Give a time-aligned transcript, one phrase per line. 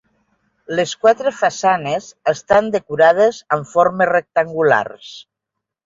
[0.79, 5.17] Les quatre façanes estan decorades amb formes rectangulars.